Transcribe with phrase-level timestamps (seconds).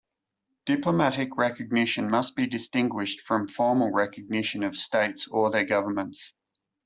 [0.65, 6.33] Diplomatic recognition must be distinguished from formal recognition of states or their governments.